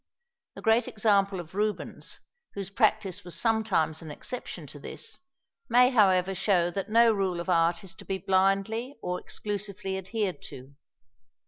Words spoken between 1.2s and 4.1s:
of Rubens, whose practice was sometimes an